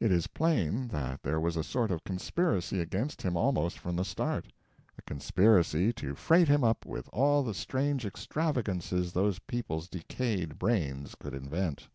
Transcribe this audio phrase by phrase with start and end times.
[0.00, 4.04] It is plain that there was a sort of conspiracy against him almost from the
[4.04, 4.48] start
[4.98, 11.14] a conspiracy to freight him up with all the strange extravagances those people's decayed brains
[11.14, 11.88] could invent.